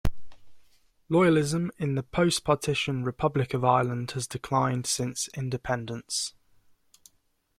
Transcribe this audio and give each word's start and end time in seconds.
Loyalism 1.11 1.69
in 1.77 1.93
the 1.93 2.01
post-partition 2.01 3.03
Republic 3.03 3.53
of 3.53 3.63
Ireland 3.63 4.09
has 4.17 4.25
declined 4.25 4.87
since 4.87 5.27
independence. 5.37 6.33